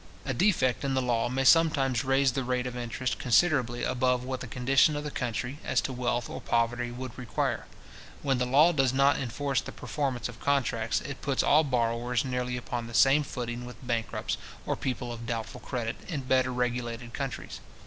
[0.25, 4.39] A defect in the law may sometimes raise the rate of interest considerably above what
[4.39, 7.67] the condition of the country, as to wealth or poverty, would require.
[8.23, 12.57] When the law does not enforce the performance of contracts, it puts all borrowers nearly
[12.57, 17.59] upon the same footing with bankrupts, or people of doubtful credit, in better regulated countries.